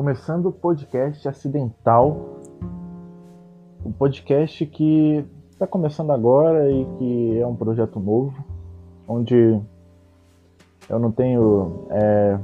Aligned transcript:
começando 0.00 0.46
o 0.46 0.52
podcast 0.52 1.28
acidental, 1.28 2.16
um 3.84 3.92
podcast 3.92 4.64
que 4.64 5.22
está 5.50 5.66
começando 5.66 6.10
agora 6.10 6.72
e 6.72 6.86
que 6.96 7.38
é 7.38 7.46
um 7.46 7.54
projeto 7.54 8.00
novo, 8.00 8.32
onde 9.06 9.60
eu 10.88 10.98
não 10.98 11.12
tenho 11.12 11.86
é, 11.90 12.38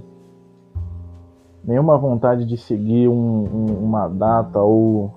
nenhuma 1.65 1.97
vontade 1.97 2.45
de 2.45 2.59
seguir 2.59 3.09
um, 3.09 3.15
um, 3.15 3.85
uma 3.85 4.07
data 4.07 4.61
ou, 4.61 5.15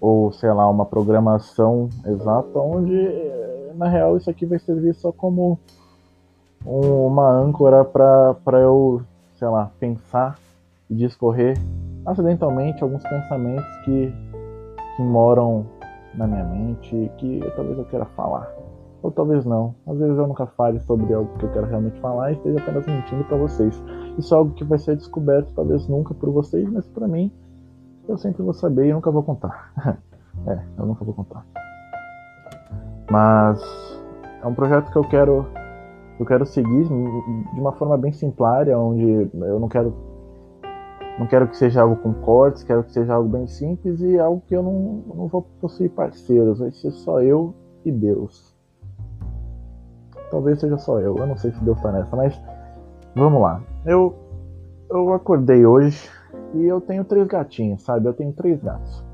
ou, 0.00 0.32
sei 0.32 0.52
lá, 0.52 0.68
uma 0.68 0.84
programação 0.84 1.88
exata, 2.06 2.58
onde 2.58 3.08
na 3.76 3.88
real 3.88 4.16
isso 4.16 4.28
aqui 4.28 4.44
vai 4.44 4.58
servir 4.58 4.96
só 4.96 5.12
como 5.12 5.60
uma 6.66 7.30
âncora 7.30 7.84
para 7.84 8.58
eu, 8.58 9.00
sei 9.38 9.46
lá, 9.46 9.70
pensar 9.78 10.36
e 10.90 10.94
discorrer 10.94 11.56
acidentalmente 12.04 12.82
alguns 12.82 13.02
pensamentos 13.04 13.76
que, 13.84 14.12
que 14.96 15.02
moram 15.02 15.64
na 16.14 16.26
minha 16.26 16.44
mente 16.44 17.10
que 17.18 17.40
talvez 17.54 17.78
eu 17.78 17.84
queira 17.84 18.04
falar. 18.06 18.50
Ou 19.02 19.10
talvez 19.10 19.44
não. 19.46 19.74
Às 19.86 19.98
vezes 19.98 20.18
eu 20.18 20.26
nunca 20.26 20.46
fale 20.46 20.78
sobre 20.80 21.14
algo 21.14 21.30
que 21.38 21.44
eu 21.44 21.52
quero 21.52 21.66
realmente 21.66 21.98
falar 22.00 22.32
e 22.32 22.34
esteja 22.34 22.60
apenas 22.60 22.86
mentindo 22.86 23.24
para 23.24 23.36
vocês. 23.36 23.82
Isso 24.18 24.34
é 24.34 24.36
algo 24.36 24.52
que 24.54 24.64
vai 24.64 24.78
ser 24.78 24.96
descoberto 24.96 25.54
talvez 25.54 25.86
nunca 25.88 26.12
por 26.12 26.30
vocês, 26.30 26.68
mas 26.68 26.86
para 26.88 27.08
mim 27.08 27.32
eu 28.08 28.18
sempre 28.18 28.42
vou 28.42 28.52
saber 28.52 28.88
e 28.88 28.92
nunca 28.92 29.10
vou 29.10 29.22
contar. 29.22 29.72
é, 30.46 30.58
eu 30.76 30.84
nunca 30.84 31.04
vou 31.04 31.14
contar. 31.14 31.46
Mas 33.10 33.62
é 34.42 34.46
um 34.46 34.54
projeto 34.54 34.90
que 34.90 34.98
eu 34.98 35.04
quero 35.04 35.46
eu 36.18 36.26
quero 36.26 36.44
seguir 36.44 36.84
de 36.84 37.60
uma 37.60 37.72
forma 37.72 37.96
bem 37.96 38.12
simplária, 38.12 38.78
onde 38.78 39.30
eu 39.32 39.58
não 39.58 39.68
quero 39.68 40.09
não 41.20 41.26
quero 41.26 41.46
que 41.46 41.56
seja 41.58 41.82
algo 41.82 41.96
com 41.96 42.14
cortes, 42.14 42.62
quero 42.62 42.82
que 42.82 42.94
seja 42.94 43.12
algo 43.12 43.28
bem 43.28 43.46
simples 43.46 44.00
e 44.00 44.18
algo 44.18 44.42
que 44.46 44.56
eu 44.56 44.62
não, 44.62 45.04
não 45.14 45.28
vou 45.28 45.42
possuir 45.60 45.90
parceiros, 45.90 46.60
vai 46.60 46.70
ser 46.70 46.90
só 46.92 47.20
eu 47.20 47.54
e 47.84 47.92
Deus. 47.92 48.56
Talvez 50.30 50.58
seja 50.58 50.78
só 50.78 50.98
eu, 50.98 51.18
eu 51.18 51.26
não 51.26 51.36
sei 51.36 51.52
se 51.52 51.62
Deus 51.62 51.78
tá 51.82 51.92
nessa, 51.92 52.16
mas 52.16 52.40
vamos 53.14 53.42
lá. 53.42 53.60
Eu, 53.84 54.14
eu 54.90 55.12
acordei 55.12 55.66
hoje 55.66 56.08
e 56.54 56.64
eu 56.64 56.80
tenho 56.80 57.04
três 57.04 57.26
gatinhos, 57.26 57.82
sabe? 57.82 58.08
Eu 58.08 58.14
tenho 58.14 58.32
três 58.32 58.58
gatos. 58.62 59.04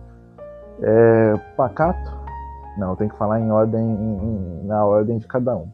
É, 0.82 1.34
pacato, 1.56 2.16
não, 2.78 2.91
eu 2.91 2.96
tenho 2.96 3.10
que 3.10 3.18
falar 3.18 3.41
em 3.41 3.50
ordem, 3.50 3.84
em, 3.84 4.62
em, 4.62 4.64
na 4.64 4.84
ordem 4.84 5.18
de 5.18 5.26
cada 5.26 5.56
um. 5.56 5.68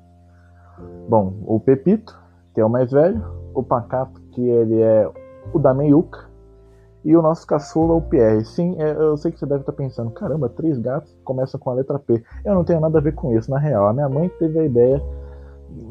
Bom, 1.10 1.34
o 1.44 1.60
Pepito, 1.60 2.18
que 2.54 2.60
é 2.62 2.64
o 2.64 2.70
mais 2.70 2.90
velho, 2.90 3.22
o 3.52 3.62
Pacato, 3.62 4.18
que 4.30 4.40
ele 4.40 4.80
é 4.80 5.10
o 5.52 5.58
da 5.58 5.72
meiuca, 5.72 6.30
e 7.04 7.16
o 7.16 7.22
nosso 7.22 7.46
caçula, 7.46 7.94
o 7.94 8.00
Pierre. 8.00 8.44
Sim, 8.44 8.76
é, 8.80 8.92
eu 8.92 9.16
sei 9.16 9.32
que 9.32 9.38
você 9.38 9.46
deve 9.46 9.60
estar 9.60 9.72
pensando, 9.72 10.10
caramba, 10.10 10.48
três 10.48 10.78
gatos 10.78 11.16
começam 11.24 11.58
com 11.58 11.70
a 11.70 11.74
letra 11.74 11.98
P. 11.98 12.22
Eu 12.44 12.54
não 12.54 12.64
tenho 12.64 12.80
nada 12.80 12.98
a 12.98 13.02
ver 13.02 13.14
com 13.14 13.36
isso, 13.36 13.50
na 13.50 13.58
real. 13.58 13.88
A 13.88 13.92
minha 13.92 14.08
mãe 14.08 14.30
teve 14.38 14.58
a 14.58 14.64
ideia 14.64 15.02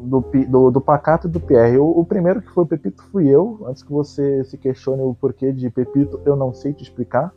do, 0.04 0.24
do, 0.48 0.70
do 0.70 0.80
Pacato 0.80 1.26
e 1.26 1.30
do 1.30 1.40
Pierre. 1.40 1.78
O, 1.78 2.00
o, 2.00 2.04
primeiro 2.04 2.40
que 2.40 2.50
foi 2.50 2.64
o 2.64 2.66
Pepito 2.66 3.02
fui 3.10 3.28
eu. 3.28 3.60
Antes 3.66 3.82
que 3.82 3.92
você 3.92 4.42
se 4.44 4.56
questione 4.56 5.02
o 5.02 5.14
porquê 5.14 5.52
de 5.52 5.68
Pepito, 5.70 6.20
eu 6.24 6.34
não 6.34 6.54
sei 6.54 6.72
te 6.72 6.82
explicar. 6.82 7.32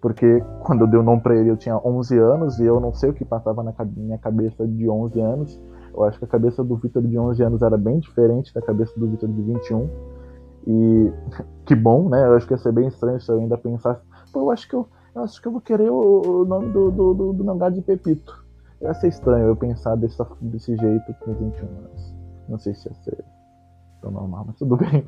Porque 0.00 0.42
quando 0.62 0.82
eu 0.82 0.86
dei 0.86 1.00
o 1.00 1.02
nome 1.02 1.20
para 1.20 1.34
ele 1.34 1.50
eu 1.50 1.56
tinha 1.56 1.76
11 1.76 2.16
anos 2.18 2.60
e 2.60 2.64
eu 2.64 2.78
não 2.78 2.92
sei 2.92 3.10
o 3.10 3.14
que 3.14 3.24
passava 3.24 3.64
na 3.64 3.74
minha 3.96 4.18
cabeça 4.18 4.66
de 4.66 4.88
11 4.88 5.20
anos. 5.20 5.60
Eu 5.94 6.04
acho 6.04 6.18
que 6.18 6.24
a 6.24 6.28
cabeça 6.28 6.62
do 6.62 6.76
Vitor 6.76 7.02
de 7.02 7.18
11 7.18 7.42
anos 7.42 7.62
era 7.62 7.76
bem 7.76 7.98
diferente 7.98 8.54
da 8.54 8.60
cabeça 8.60 8.92
do 8.98 9.08
Vitor 9.08 9.28
de 9.28 9.42
21. 9.42 9.88
E 10.66 11.12
que 11.64 11.74
bom, 11.74 12.08
né? 12.08 12.26
Eu 12.26 12.34
acho 12.34 12.46
que 12.46 12.54
ia 12.54 12.58
ser 12.58 12.72
bem 12.72 12.88
estranho 12.88 13.20
se 13.20 13.30
eu 13.30 13.38
ainda 13.38 13.56
pensasse, 13.58 14.00
pô, 14.32 14.40
eu 14.40 14.50
acho 14.50 14.68
que 14.68 14.74
eu, 14.74 14.88
eu 15.14 15.22
acho 15.22 15.40
que 15.40 15.48
eu 15.48 15.52
vou 15.52 15.60
querer 15.60 15.90
o, 15.90 16.42
o 16.42 16.44
nome 16.44 16.68
do, 16.70 16.90
do, 16.90 17.14
do, 17.14 17.32
do 17.32 17.44
mangá 17.44 17.68
de 17.68 17.80
Pepito. 17.80 18.44
Ia 18.80 18.94
ser 18.94 19.08
estranho 19.08 19.46
eu 19.46 19.56
pensar 19.56 19.96
dessa, 19.96 20.26
desse 20.40 20.76
jeito 20.76 21.14
com 21.20 21.34
21 21.34 21.66
anos. 21.66 22.14
Não 22.48 22.58
sei 22.58 22.74
se 22.74 22.88
ia 22.88 22.94
ser 22.94 23.24
tão 24.00 24.10
normal, 24.10 24.44
mas 24.46 24.56
tudo 24.56 24.76
bem. 24.78 25.04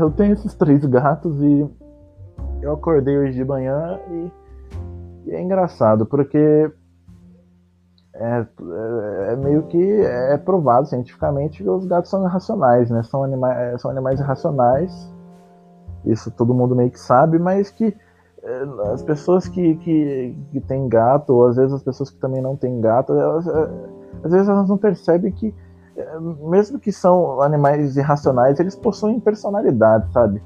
Eu 0.00 0.10
tenho 0.12 0.34
esses 0.34 0.54
três 0.54 0.84
gatos 0.84 1.40
e 1.42 1.68
eu 2.62 2.72
acordei 2.72 3.18
hoje 3.18 3.34
de 3.34 3.44
manhã 3.44 3.98
e, 4.10 4.30
e 5.26 5.30
é 5.32 5.42
engraçado, 5.42 6.06
porque 6.06 6.70
é, 8.14 8.46
é, 8.46 9.32
é, 9.32 9.36
meio 9.36 9.64
que 9.64 10.00
é 10.02 10.36
provado 10.38 10.86
cientificamente 10.86 11.62
que 11.62 11.68
os 11.68 11.84
gatos 11.84 12.10
são 12.10 12.24
irracionais, 12.24 12.88
né? 12.88 13.02
São 13.02 13.24
animais, 13.24 13.58
é, 13.58 13.78
são 13.78 13.90
animais 13.90 14.20
irracionais. 14.20 15.12
Isso 16.04 16.30
todo 16.30 16.54
mundo 16.54 16.76
meio 16.76 16.90
que 16.90 17.00
sabe, 17.00 17.38
mas 17.40 17.70
que 17.70 17.96
é, 18.42 18.62
as 18.92 19.02
pessoas 19.02 19.48
que, 19.48 19.74
que, 19.76 20.36
que 20.52 20.60
têm 20.60 20.88
gato, 20.88 21.34
ou 21.34 21.46
às 21.46 21.56
vezes 21.56 21.72
as 21.72 21.82
pessoas 21.82 22.10
que 22.10 22.18
também 22.18 22.40
não 22.40 22.54
têm 22.54 22.80
gato, 22.80 23.14
elas, 23.14 23.48
às 24.22 24.30
vezes 24.30 24.48
elas 24.48 24.68
não 24.68 24.78
percebem 24.78 25.32
que, 25.32 25.52
mesmo 26.40 26.78
que 26.78 26.92
são 26.92 27.40
animais 27.40 27.96
irracionais, 27.96 28.60
eles 28.60 28.76
possuem 28.76 29.18
personalidade, 29.18 30.12
sabe? 30.12 30.40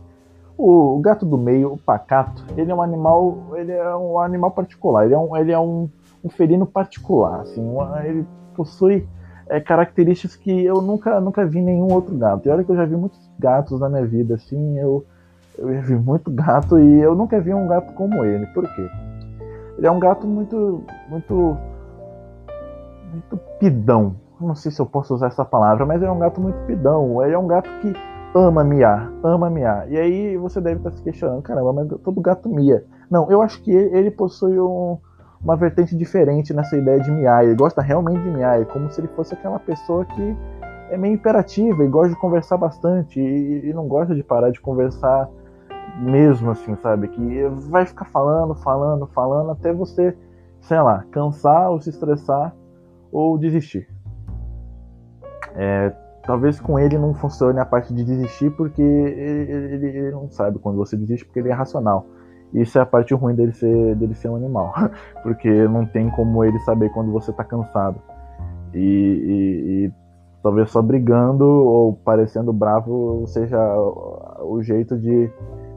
O, 0.57 0.97
o 0.97 1.01
gato 1.01 1.27
do 1.27 1.37
meio, 1.37 1.75
o 1.75 1.79
pacato, 1.79 2.45
ele 2.57 2.71
é 2.73 2.75
um 2.75 2.83
animal, 2.83 3.39
ele 3.55 3.73
é 3.73 3.95
um 3.95 4.19
animal 4.19 4.53
particular, 4.53 5.05
ele 5.05 5.15
é 5.15 5.19
um, 5.19 5.37
ele 5.37 5.53
é 5.53 5.59
um 5.59 5.89
um 6.25 6.29
felino 6.29 6.67
particular. 6.67 7.41
Assim, 7.41 7.63
uma, 7.63 8.05
ele 8.07 8.27
possui 8.55 9.07
é, 9.49 9.61
características 9.61 10.37
que 10.37 10.65
eu 10.65 10.81
nunca, 10.83 11.21
nunca 11.21 11.47
vi 11.47 11.61
nenhum 11.61 11.93
outro 11.93 12.17
gato. 12.17 12.47
E 12.47 12.51
olha 12.51 12.65
que 12.65 12.71
eu 12.71 12.77
já 12.77 12.85
vi 12.85 12.97
muitos 12.97 13.19
gatos 13.39 13.81
na 13.81 13.89
minha 13.89 14.07
vida, 14.07 14.35
assim, 14.35 14.79
eu, 14.79 15.05
eu 15.57 15.75
já 15.75 15.81
vi 15.81 15.97
muito 15.97 16.31
gato 16.31 16.79
e 16.79 17.01
eu 17.01 17.15
nunca 17.15 17.41
vi 17.41 17.55
um 17.55 17.67
gato 17.67 17.93
como 17.95 18.25
ele. 18.25 18.47
Por 18.49 18.65
quê? 18.75 18.89
Ele 19.77 19.87
é 19.87 19.91
um 19.91 19.99
gato 19.99 20.27
muito, 20.27 20.83
muito, 21.09 21.57
muito 23.13 23.37
pidão. 23.59 24.17
Não 24.41 24.55
sei 24.55 24.71
se 24.71 24.81
eu 24.81 24.87
posso 24.87 25.15
usar 25.15 25.29
essa 25.29 25.45
palavra, 25.45 25.85
mas 25.85 25.97
ele 26.01 26.11
é 26.11 26.13
um 26.13 26.19
gato 26.19 26.41
muito 26.41 26.57
pidão. 26.67 27.25
Ele 27.25 27.35
é 27.35 27.39
um 27.39 27.47
gato 27.47 27.69
que 27.81 27.93
ama 28.35 28.63
miar, 28.63 29.11
ama 29.23 29.49
miar. 29.49 29.91
E 29.91 29.99
aí 29.99 30.37
você 30.37 30.61
deve 30.61 30.79
estar 30.79 30.93
se 30.93 31.03
questionando, 31.03 31.43
caramba, 31.43 31.73
mas 31.73 31.89
todo 32.03 32.21
gato 32.21 32.49
mia. 32.49 32.85
Não, 33.11 33.31
eu 33.31 33.41
acho 33.41 33.63
que 33.63 33.71
ele, 33.71 33.97
ele 33.97 34.11
possui 34.11 34.59
um, 34.61 34.99
uma 35.43 35.57
vertente 35.57 35.97
diferente 35.97 36.53
nessa 36.53 36.77
ideia 36.77 37.01
de 37.01 37.11
miar. 37.11 37.45
Ele 37.45 37.55
gosta 37.55 37.81
realmente 37.81 38.21
de 38.21 38.43
é 38.43 38.65
como 38.65 38.91
se 38.91 39.01
ele 39.01 39.09
fosse 39.09 39.35
aquela 39.35 39.59
pessoa 39.59 40.05
que 40.05 40.37
é 40.91 40.97
meio 40.97 41.15
imperativa 41.15 41.85
e 41.85 41.89
gosta 41.89 42.11
de 42.11 42.21
conversar 42.21 42.57
bastante 42.57 43.21
e, 43.21 43.69
e 43.69 43.73
não 43.73 43.87
gosta 43.87 44.15
de 44.15 44.23
parar 44.23 44.51
de 44.51 44.61
conversar 44.61 45.29
mesmo, 46.01 46.51
assim, 46.51 46.77
sabe? 46.77 47.09
Que 47.09 47.45
vai 47.71 47.85
ficar 47.87 48.07
falando, 48.07 48.55
falando, 48.55 49.07
falando 49.09 49.51
até 49.51 49.73
você, 49.73 50.17
sei 50.61 50.81
lá, 50.81 51.05
cansar 51.11 51.71
ou 51.71 51.81
se 51.81 51.91
estressar 51.91 52.55
ou 53.13 53.39
desistir. 53.39 53.89
É, 55.55 55.93
talvez 56.23 56.61
com 56.61 56.79
ele 56.79 56.99
não 56.99 57.15
funcione 57.15 57.59
a 57.59 57.65
parte 57.65 57.93
de 57.93 58.05
desistir 58.05 58.51
porque 58.51 58.83
ele, 58.83 59.53
ele, 59.53 59.87
ele 59.87 60.11
não 60.11 60.31
sabe 60.31 60.59
quando 60.59 60.77
você 60.77 60.97
desiste 60.97 61.25
porque 61.25 61.41
ele 61.41 61.49
é 61.49 61.55
racional. 61.55 62.07
Isso 62.53 62.79
é 62.79 62.83
a 62.83 62.87
parte 62.87 63.13
ruim 63.15 63.35
dele 63.35 63.53
ser, 63.53 63.95
dele 63.97 64.15
ser 64.15 64.29
um 64.29 64.37
animal, 64.37 64.73
porque 65.23 65.51
não 65.69 65.85
tem 65.85 66.09
como 66.11 66.45
ele 66.45 66.59
saber 66.61 66.91
quando 66.91 67.13
você 67.13 67.33
tá 67.33 67.45
cansado. 67.45 68.01
E, 68.73 68.79
e, 68.79 69.87
e 69.87 69.93
talvez 70.43 70.71
só 70.71 70.81
brigando 70.81 71.45
ou 71.45 71.93
parecendo 71.93 72.53
bravo 72.53 73.25
seja 73.27 73.59
o 74.41 74.63
jeito 74.63 74.97
de 74.97 75.31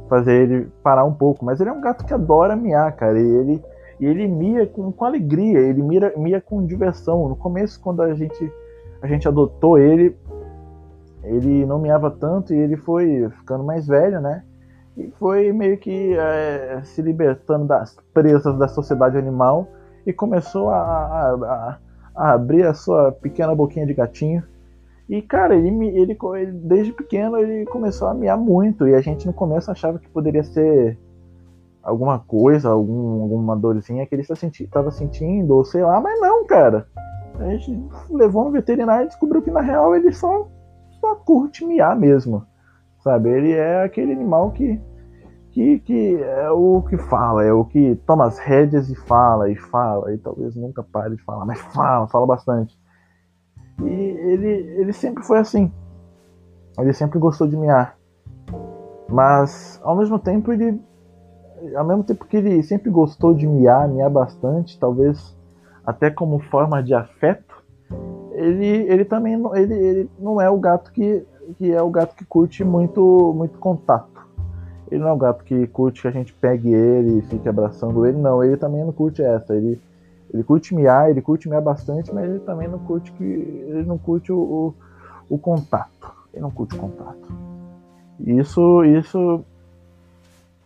fazer 0.08 0.44
ele 0.44 0.68
parar 0.84 1.06
um 1.06 1.14
pouco. 1.14 1.44
Mas 1.46 1.60
ele 1.60 1.70
é 1.70 1.74
um 1.74 1.82
gato 1.82 2.06
que 2.06 2.14
adora 2.14 2.56
miar, 2.56 2.92
cara. 2.96 3.20
E 3.20 3.26
ele, 3.26 3.64
e 4.00 4.06
ele 4.06 4.28
mia 4.28 4.68
com, 4.68 4.92
com 4.92 5.06
alegria, 5.06 5.60
ele 5.60 5.82
mia, 5.82 6.14
mia 6.18 6.42
com 6.42 6.66
diversão. 6.66 7.30
No 7.30 7.36
começo, 7.36 7.80
quando 7.82 8.02
a 8.02 8.14
gente, 8.14 8.52
a 9.02 9.08
gente 9.08 9.28
adotou 9.28 9.78
ele, 9.78 10.16
ele 11.24 11.66
não 11.66 11.80
miava 11.80 12.12
tanto 12.12 12.54
e 12.54 12.58
ele 12.58 12.76
foi 12.76 13.30
ficando 13.38 13.64
mais 13.64 13.88
velho, 13.88 14.20
né? 14.20 14.44
E 14.98 15.10
foi 15.12 15.52
meio 15.54 15.78
que 15.78 16.14
é, 16.18 16.82
se 16.84 17.02
libertando 17.02 17.66
das 17.66 17.98
presas 18.14 18.58
da 18.58 18.68
sociedade 18.68 19.18
animal 19.18 19.68
e 20.06 20.12
começou 20.12 20.70
a, 20.70 20.78
a, 20.78 21.80
a, 22.16 22.34
abrir 22.34 22.66
a 22.66 22.74
sua 22.74 23.12
pequena 23.12 23.56
boquinha 23.56 23.86
de 23.86 23.94
gatinho. 23.94 24.44
E 25.08 25.22
cara, 25.22 25.56
ele, 25.56 25.70
ele, 25.88 26.18
ele, 26.36 26.52
desde 26.52 26.94
pequeno 26.94 27.38
ele 27.38 27.66
começou 27.66 28.08
a 28.08 28.14
miar 28.14 28.38
muito 28.38 28.88
e 28.88 28.94
a 28.94 29.02
gente 29.02 29.26
no 29.26 29.34
começo 29.34 29.72
achava 29.72 30.00
que 30.00 30.10
poderia 30.10 30.44
ser 30.44 30.98
alguma 31.82 32.20
coisa, 32.20 32.70
algum, 32.70 33.24
alguma 33.24 33.56
dorzinha 33.56 34.06
que 34.06 34.14
ele 34.14 34.22
estava 34.22 34.92
sentindo, 34.92 35.56
ou 35.56 35.66
sei 35.66 35.84
lá, 35.84 36.00
mas 36.00 36.20
não, 36.20 36.46
cara. 36.46 36.88
A 37.40 37.46
gente 37.46 37.82
levou 38.10 38.46
no 38.46 38.52
veterinário 38.52 39.06
e 39.06 39.08
descobriu 39.08 39.42
que 39.42 39.50
na 39.50 39.62
real 39.62 39.96
ele 39.96 40.12
só, 40.12 40.48
só 41.00 41.16
curte 41.16 41.66
miar 41.66 41.98
mesmo 41.98 42.46
sabe? 43.02 43.30
Ele 43.30 43.52
é 43.52 43.84
aquele 43.84 44.12
animal 44.12 44.52
que, 44.52 44.80
que, 45.52 45.80
que 45.80 46.16
é 46.22 46.50
o 46.50 46.82
que 46.84 46.98
fala, 46.98 47.44
é 47.44 47.52
o 47.52 47.66
que 47.66 47.96
toma 48.06 48.26
as 48.26 48.40
rédeas 48.40 48.90
e 48.90 48.96
fala, 48.96 49.50
e 49.50 49.56
fala, 49.56 50.14
e 50.14 50.18
talvez 50.18 50.56
nunca 50.56 50.84
pare 50.84 51.16
de 51.16 51.24
falar, 51.24 51.46
mas 51.46 51.60
fala, 51.74 52.08
fala 52.08 52.26
bastante. 52.26 52.80
E 53.82 53.90
ele, 53.90 54.48
ele 54.80 54.94
sempre 54.94 55.24
foi 55.24 55.40
assim. 55.40 55.72
Ele 56.80 56.94
sempre 56.94 57.20
gostou 57.20 57.48
de 57.48 57.58
miar. 57.58 57.98
Mas 59.10 59.80
ao 59.84 59.96
mesmo 59.96 60.18
tempo 60.18 60.54
ele 60.54 60.80
ao 61.76 61.86
mesmo 61.86 62.04
tempo 62.04 62.26
que 62.26 62.38
ele 62.38 62.64
sempre 62.64 62.90
gostou 62.90 63.36
de 63.36 63.46
miar, 63.46 63.88
miar 63.88 64.10
bastante, 64.10 64.80
talvez 64.80 65.38
até 65.86 66.10
como 66.10 66.40
forma 66.40 66.82
de 66.82 66.94
afeto, 66.94 67.64
ele, 68.32 68.66
ele 68.66 69.06
também 69.06 69.40
ele, 69.54 69.74
ele 69.74 70.10
não 70.20 70.42
é 70.42 70.50
o 70.50 70.58
gato 70.58 70.92
que, 70.92 71.26
que 71.54 71.72
é 71.72 71.82
o 71.82 71.90
gato 71.90 72.16
que 72.16 72.26
curte 72.26 72.64
muito 72.64 73.34
muito 73.36 73.58
contato. 73.58 74.10
Ele 74.90 75.02
não 75.02 75.10
é 75.10 75.14
o 75.14 75.18
gato 75.18 75.44
que 75.44 75.68
curte 75.68 76.02
que 76.02 76.08
a 76.08 76.12
gente 76.12 76.34
pegue 76.34 76.74
ele 76.74 77.20
e 77.20 77.22
fique 77.22 77.48
abraçando 77.48 78.06
ele, 78.06 78.18
não. 78.18 78.44
Ele 78.44 78.58
também 78.58 78.84
não 78.84 78.92
curte 78.92 79.24
essa. 79.24 79.56
Ele, 79.56 79.80
ele 80.34 80.44
curte 80.44 80.76
miar, 80.76 81.10
ele 81.10 81.22
curte 81.22 81.48
miar 81.48 81.62
bastante, 81.62 82.14
mas 82.14 82.26
ele 82.26 82.40
também 82.40 82.68
não 82.68 82.80
curte 82.80 83.10
que 83.14 83.24
ele 83.24 83.84
não 83.84 83.98
curte 83.98 84.34
o, 84.34 84.38
o, 84.38 84.74
o 85.30 85.38
contato. 85.38 86.12
Ele 86.34 86.42
não 86.42 86.52
curte 86.52 86.76
o 86.76 86.80
contato. 86.80 87.34
Isso, 88.20 88.84
isso 88.84 89.46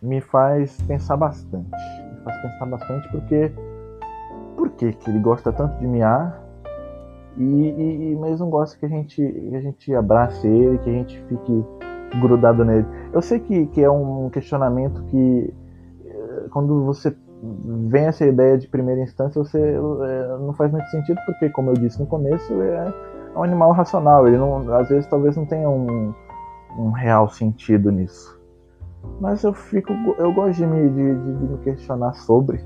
me 0.02 0.20
faz 0.20 0.76
pensar 0.82 1.16
bastante. 1.16 1.70
Me 1.70 2.20
faz 2.24 2.42
pensar 2.42 2.66
bastante 2.66 3.08
porque 3.10 3.52
por 4.56 4.70
que 4.70 4.96
ele 5.06 5.20
gosta 5.20 5.52
tanto 5.52 5.78
de 5.78 5.86
miar 5.86 6.45
e, 7.36 7.42
e, 7.42 8.12
e 8.12 8.16
mas 8.16 8.40
não 8.40 8.50
que 8.50 8.86
a 8.86 8.88
gente 8.88 9.16
que 9.16 9.56
a 9.56 9.60
gente 9.60 9.94
abrace 9.94 10.46
ele, 10.46 10.78
que 10.78 10.90
a 10.90 10.92
gente 10.92 11.22
fique 11.28 11.64
grudado 12.20 12.64
nele. 12.64 12.86
Eu 13.12 13.20
sei 13.20 13.38
que, 13.40 13.66
que 13.66 13.82
é 13.82 13.90
um 13.90 14.30
questionamento 14.30 15.02
que 15.04 15.54
eh, 16.04 16.46
quando 16.50 16.84
você 16.84 17.14
vem 17.88 18.06
essa 18.06 18.24
ideia 18.24 18.56
de 18.56 18.66
primeira 18.68 19.02
instância, 19.02 19.42
você 19.42 19.58
é, 19.60 20.38
não 20.38 20.52
faz 20.54 20.72
muito 20.72 20.86
sentido 20.90 21.20
porque, 21.26 21.50
como 21.50 21.70
eu 21.70 21.74
disse 21.74 22.00
no 22.00 22.06
começo, 22.06 22.52
é 22.62 22.92
um 23.36 23.42
animal 23.42 23.72
racional. 23.72 24.26
Ele 24.26 24.38
não, 24.38 24.72
às 24.74 24.88
vezes 24.88 25.06
talvez 25.06 25.36
não 25.36 25.44
tenha 25.44 25.68
um, 25.68 26.14
um 26.78 26.90
real 26.90 27.28
sentido 27.28 27.90
nisso. 27.90 28.40
Mas 29.20 29.44
eu 29.44 29.52
fico, 29.52 29.92
eu 30.18 30.32
gosto 30.32 30.58
de 30.58 30.66
me, 30.66 30.88
de, 30.88 31.14
de 31.14 31.52
me 31.52 31.58
questionar 31.58 32.14
sobre 32.14 32.60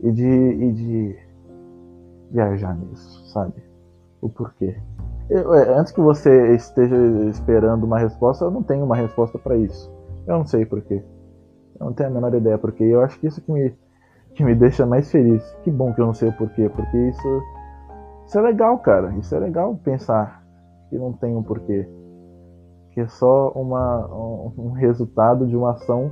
e 0.00 0.10
de, 0.10 0.24
e 0.24 0.72
de 0.72 1.18
viajar 2.30 2.74
nisso, 2.76 3.26
sabe? 3.32 3.69
O 4.20 4.28
porquê. 4.28 4.76
Eu, 5.28 5.54
é, 5.54 5.78
antes 5.78 5.92
que 5.92 6.00
você 6.00 6.54
esteja 6.54 6.96
esperando 7.30 7.84
uma 7.84 7.98
resposta, 7.98 8.44
eu 8.44 8.50
não 8.50 8.62
tenho 8.62 8.84
uma 8.84 8.96
resposta 8.96 9.38
para 9.38 9.56
isso. 9.56 9.90
Eu 10.26 10.38
não 10.38 10.46
sei 10.46 10.66
porquê. 10.66 11.02
Eu 11.78 11.86
não 11.86 11.92
tenho 11.92 12.10
a 12.10 12.12
menor 12.12 12.34
ideia 12.34 12.58
porquê. 12.58 12.84
Eu 12.84 13.00
acho 13.00 13.18
que 13.18 13.26
isso 13.26 13.40
que 13.40 13.50
me, 13.50 13.74
que 14.34 14.44
me 14.44 14.54
deixa 14.54 14.84
mais 14.84 15.10
feliz. 15.10 15.42
Que 15.62 15.70
bom 15.70 15.92
que 15.92 16.00
eu 16.00 16.06
não 16.06 16.14
sei 16.14 16.28
o 16.28 16.32
porquê, 16.32 16.68
porque 16.68 16.96
isso, 16.96 17.42
isso 18.26 18.38
é 18.38 18.42
legal, 18.42 18.78
cara. 18.78 19.14
Isso 19.16 19.34
é 19.34 19.38
legal 19.38 19.78
pensar 19.82 20.44
que 20.88 20.98
não 20.98 21.12
tem 21.12 21.36
um 21.36 21.42
porquê 21.42 21.88
que 22.92 23.00
é 23.00 23.08
só 23.08 23.50
uma, 23.50 24.06
um 24.58 24.72
resultado 24.72 25.46
de 25.46 25.56
uma 25.56 25.72
ação 25.72 26.10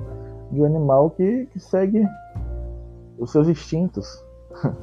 de 0.51 0.61
um 0.61 0.65
animal 0.65 1.11
que, 1.11 1.47
que 1.47 1.61
segue 1.61 2.07
os 3.19 3.31
seus 3.33 3.49
instintos. 3.49 4.25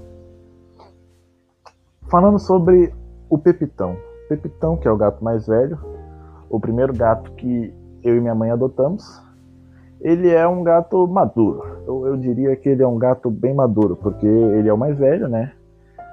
Falando 2.08 2.38
sobre 2.38 2.94
o 3.30 3.38
Pepitão. 3.38 3.98
Pepitão, 4.30 4.78
que 4.78 4.88
é 4.88 4.92
o 4.92 4.98
gato 4.98 5.24
mais 5.24 5.48
velho, 5.48 5.78
o 6.50 6.60
primeiro 6.60 6.94
gato 6.94 7.32
que 7.34 7.74
eu 8.04 8.16
e 8.16 8.22
minha 8.22 8.36
mãe 8.36 8.52
adotamos, 8.52 9.22
ele 10.02 10.30
é 10.30 10.48
um 10.48 10.64
gato 10.64 11.08
maduro. 11.08 11.64
Eu, 11.88 12.08
eu 12.08 12.18
diria 12.18 12.56
que 12.56 12.70
ele 12.70 12.84
é 12.84 12.88
um 12.88 12.98
gato 12.98 13.30
bem 13.30 13.54
maduro, 13.54 13.96
porque 13.96 14.28
ele 14.28 14.70
é 14.70 14.74
o 14.74 14.78
mais 14.78 14.98
velho, 14.98 15.28
né? 15.28 15.54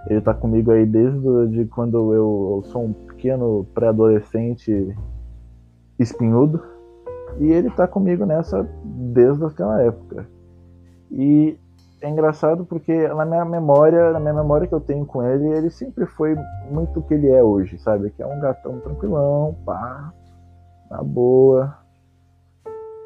Ele 0.09 0.21
tá 0.21 0.35
comigo 0.35 0.71
aí 0.71 0.85
desde 0.85 1.49
de 1.49 1.65
quando 1.67 2.13
eu, 2.13 2.57
eu 2.57 2.63
sou 2.65 2.85
um 2.85 2.93
pequeno 2.93 3.67
pré-adolescente 3.75 4.97
espinhudo. 5.99 6.61
E 7.39 7.51
ele 7.51 7.71
tá 7.71 7.87
comigo 7.87 8.27
nessa 8.27 8.69
desde 8.85 9.45
aquela 9.45 9.81
época. 9.83 10.27
E 11.11 11.59
é 12.03 12.11
engraçado 12.11 12.65
porque 12.65 13.07
na 13.09 13.25
minha 13.25 13.45
memória, 13.45 14.11
na 14.11 14.19
minha 14.19 14.35
memória 14.35 14.67
que 14.67 14.75
eu 14.75 14.81
tenho 14.81 15.07
com 15.07 15.23
ele, 15.23 15.47
ele 15.49 15.71
sempre 15.71 16.05
foi 16.05 16.37
muito 16.71 16.99
o 16.99 17.03
que 17.03 17.15
ele 17.15 17.31
é 17.31 17.43
hoje, 17.43 17.79
sabe? 17.79 18.11
Que 18.11 18.23
é 18.23 18.27
um 18.27 18.41
gatão 18.41 18.81
tranquilão, 18.81 19.57
pá, 19.65 20.13
na 20.91 21.03
boa, 21.03 21.79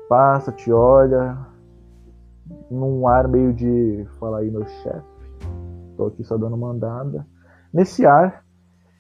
passa, 0.09 0.51
te 0.51 0.73
olha, 0.73 1.37
num 2.71 3.07
ar 3.07 3.29
meio 3.29 3.53
de 3.53 4.07
fala 4.19 4.39
aí 4.39 4.51
meu 4.51 4.67
chefe, 4.67 5.05
tô 5.97 6.07
aqui 6.07 6.25
só 6.25 6.39
dando 6.39 6.57
mandada. 6.57 7.27
Nesse 7.73 8.07
ar, 8.07 8.43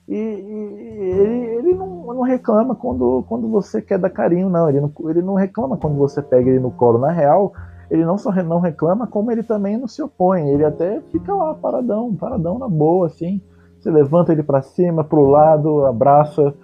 e, 0.06 0.14
e 0.14 1.02
ele, 1.02 1.38
ele 1.56 1.74
não, 1.74 2.14
não, 2.14 2.22
reclama 2.22 2.76
quando, 2.76 3.24
quando 3.28 3.48
você 3.48 3.82
quer 3.82 3.98
dar 3.98 4.10
carinho, 4.10 4.48
não. 4.48 4.68
Ele, 4.68 4.80
não. 4.80 4.92
ele 5.08 5.22
não 5.22 5.34
reclama 5.34 5.76
quando 5.76 5.96
você 5.96 6.22
pega 6.22 6.48
ele 6.48 6.60
no 6.60 6.70
colo. 6.70 6.98
Na 6.98 7.10
real, 7.10 7.52
ele 7.90 8.04
não 8.04 8.18
só 8.18 8.32
não 8.42 8.60
reclama, 8.60 9.06
como 9.06 9.30
ele 9.30 9.42
também 9.42 9.76
não 9.76 9.86
se 9.86 10.02
opõe. 10.02 10.48
Ele 10.48 10.64
até 10.64 11.00
fica 11.12 11.34
lá 11.34 11.54
paradão, 11.54 12.14
paradão 12.14 12.58
na 12.58 12.68
boa, 12.68 13.06
assim. 13.06 13.40
Você 13.78 13.90
levanta 13.90 14.32
ele 14.32 14.42
para 14.42 14.62
cima, 14.62 15.04
pro 15.04 15.26
lado, 15.26 15.84
abraça, 15.84 16.54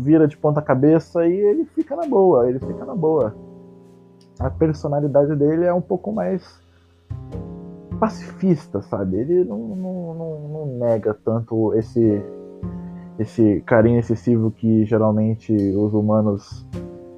vira 0.00 0.28
de 0.28 0.36
ponta 0.36 0.62
cabeça 0.62 1.26
e 1.26 1.34
ele 1.34 1.64
fica 1.64 1.96
na 1.96 2.06
boa, 2.06 2.48
ele 2.48 2.60
fica 2.60 2.84
na 2.84 2.94
boa. 2.94 3.34
A 4.38 4.50
personalidade 4.50 5.34
dele 5.36 5.64
é 5.64 5.72
um 5.72 5.80
pouco 5.80 6.12
mais 6.12 6.60
pacifista, 7.98 8.82
sabe? 8.82 9.16
Ele 9.16 9.44
não, 9.44 9.58
não, 9.58 10.14
não, 10.14 10.48
não 10.48 10.66
nega 10.78 11.14
tanto 11.24 11.74
esse 11.74 12.22
esse 13.18 13.62
carinho 13.64 14.00
excessivo 14.00 14.50
que 14.50 14.84
geralmente 14.84 15.52
os 15.52 15.94
humanos 15.94 16.66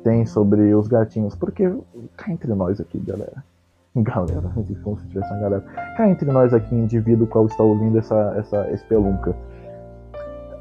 têm 0.05 0.27
sobre 0.27 0.75
os 0.75 0.87
gatinhos. 0.87 1.35
Porque 1.35 1.73
cá 2.17 2.31
entre 2.31 2.53
nós 2.55 2.81
aqui, 2.81 2.99
galera. 2.99 3.45
Galera, 3.97 4.53
como 4.85 4.99
se 5.01 5.07
tivesse 5.07 5.33
uma 5.33 5.41
galera. 5.41 5.65
Cá 5.97 6.07
entre 6.07 6.31
nós 6.31 6.53
aqui, 6.53 6.75
indivíduo 6.75 7.27
qual 7.27 7.47
está 7.47 7.63
ouvindo 7.63 7.99
essa, 7.99 8.35
essa 8.37 8.71
espelunca. 8.71 9.35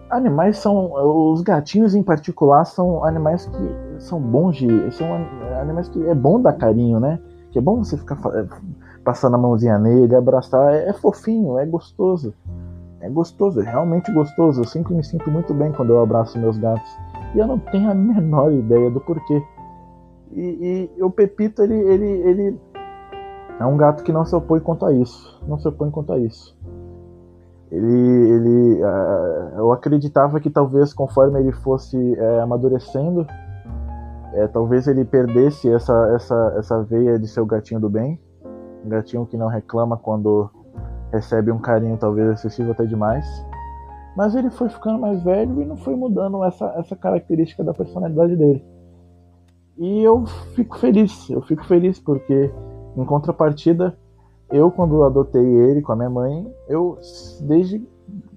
Animais 0.10 0.58
são. 0.58 0.94
Os 1.34 1.42
gatinhos 1.42 1.96
em 1.96 2.02
particular 2.02 2.64
são 2.64 3.04
animais 3.04 3.46
que 3.46 4.02
são 4.02 4.22
bons 4.22 4.56
de. 4.56 4.90
São 4.94 5.06
animais 5.60 5.90
que 5.90 6.02
é 6.08 6.16
bom 6.16 6.40
dar 6.40 6.54
carinho, 6.54 6.98
né? 6.98 7.20
Que 7.52 7.60
é 7.60 7.62
bom 7.62 7.84
você 7.84 7.98
ficar 7.98 8.18
passando 9.04 9.36
a 9.36 9.38
mãozinha 9.38 9.78
nele, 9.78 10.16
abraçar. 10.16 10.74
É, 10.74 10.88
é 10.88 10.94
fofinho, 10.94 11.60
é 11.60 11.66
gostoso 11.66 12.34
é 13.06 13.10
gostoso, 13.10 13.62
é 13.62 13.64
realmente 13.64 14.12
gostoso. 14.12 14.62
Eu 14.62 14.66
sempre 14.66 14.94
me 14.94 15.04
sinto 15.04 15.30
muito 15.30 15.54
bem 15.54 15.72
quando 15.72 15.92
eu 15.92 16.02
abraço 16.02 16.40
meus 16.40 16.58
gatos. 16.58 16.90
E 17.36 17.40
eu 17.40 17.48
não 17.48 17.60
tenho 17.60 17.92
a 17.92 17.94
menor 17.94 18.52
ideia 18.52 18.90
do 18.90 19.00
porquê. 19.00 19.42
E, 20.32 20.90
e 20.98 21.04
o 21.04 21.10
Pepito, 21.10 21.62
ele, 21.62 21.76
ele, 21.76 22.06
ele 22.06 22.60
é 23.60 23.66
um 23.66 23.78
gato 23.78 24.04
que 24.04 24.12
não 24.12 24.26
se 24.26 24.36
opõe 24.36 24.60
quanto 24.60 24.86
a 24.86 24.94
isso. 24.94 25.42
Não 25.48 25.58
se 25.58 25.68
opõe 25.68 25.90
quanto 25.90 26.14
a 26.14 26.20
isso. 26.20 26.58
Ele, 27.72 28.30
ele 28.32 28.84
uh, 28.84 29.58
eu 29.58 29.72
acreditava 29.72 30.40
que 30.40 30.50
talvez 30.50 30.94
conforme 30.94 31.40
ele 31.40 31.52
fosse 31.52 31.98
uh, 31.98 32.42
amadurecendo, 32.44 33.22
uh, 33.22 34.48
talvez 34.54 34.88
ele 34.88 35.04
perdesse 35.04 35.70
essa, 35.72 35.94
essa, 36.16 36.56
essa 36.58 36.84
veia 36.84 37.18
de 37.18 37.28
ser 37.28 37.42
o 37.42 37.46
gatinho 37.46 37.80
do 37.80 37.90
bem. 37.90 38.20
Um 38.86 38.90
gatinho 38.90 39.26
que 39.26 39.38
não 39.38 39.48
reclama 39.48 39.98
quando 39.98 40.50
recebe 41.12 41.52
um 41.52 41.60
carinho 41.60 41.98
talvez 41.98 42.30
excessivo 42.34 42.72
até 42.72 42.86
demais. 42.86 43.26
Mas 44.16 44.36
ele 44.36 44.50
foi 44.50 44.70
ficando 44.70 45.00
mais 45.00 45.22
velho 45.24 45.62
e 45.62 45.66
não 45.66 45.76
foi 45.76 45.96
mudando 45.96 46.44
essa, 46.44 46.74
essa 46.78 46.96
característica 46.96 47.64
da 47.64 47.74
personalidade 47.74 48.36
dele. 48.36 48.64
E 49.78 50.02
eu 50.02 50.26
fico 50.56 50.78
feliz, 50.78 51.30
eu 51.30 51.42
fico 51.42 51.66
feliz 51.66 52.00
porque, 52.00 52.52
em 52.96 53.06
contrapartida, 53.06 53.98
eu 54.50 54.72
quando 54.72 55.04
adotei 55.04 55.44
ele 55.44 55.82
com 55.82 55.92
a 55.92 55.96
minha 55.96 56.10
mãe, 56.10 56.54
eu 56.68 56.98
desde 57.42 57.86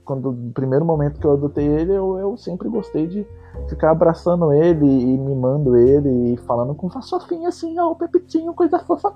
quando 0.04 0.30
o 0.30 0.52
primeiro 0.52 0.84
momento 0.84 1.20
que 1.20 1.26
eu 1.26 1.32
adotei 1.32 1.66
ele, 1.66 1.92
eu, 1.92 2.18
eu 2.18 2.36
sempre 2.38 2.68
gostei 2.68 3.06
de 3.06 3.26
ficar 3.68 3.90
abraçando 3.90 4.52
ele 4.54 4.86
e 4.86 5.18
mimando 5.18 5.76
ele 5.76 6.32
e 6.32 6.36
falando 6.38 6.74
com 6.74 6.88
fofinha 6.88 7.48
assim, 7.48 7.78
ó, 7.78 7.90
oh, 7.90 7.94
Pepitinho, 7.94 8.54
coisa 8.54 8.78
fofa. 8.78 9.14